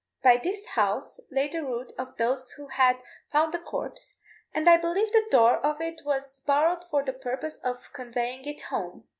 By 0.23 0.37
this 0.37 0.65
house 0.69 1.19
lay 1.29 1.47
the 1.47 1.61
route 1.63 1.91
of 1.95 2.17
those 2.17 2.53
who 2.53 2.69
had 2.69 3.03
found 3.31 3.53
the 3.53 3.59
corpse, 3.59 4.15
and 4.51 4.67
I 4.67 4.75
believe 4.77 5.11
the 5.11 5.27
door 5.29 5.57
of 5.57 5.79
it 5.79 6.01
was 6.03 6.39
borrowed 6.43 6.83
for 6.83 7.03
the 7.05 7.13
purpose 7.13 7.59
of 7.59 7.93
conveying 7.93 8.43
it 8.45 8.61
home. 8.61 9.07